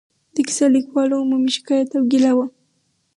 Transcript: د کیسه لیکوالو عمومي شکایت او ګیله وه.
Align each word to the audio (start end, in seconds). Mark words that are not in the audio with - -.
د 0.35 0.37
کیسه 0.47 0.65
لیکوالو 0.75 1.21
عمومي 1.23 1.51
شکایت 1.57 1.89
او 1.97 2.03
ګیله 2.11 2.31
وه. 2.37 2.45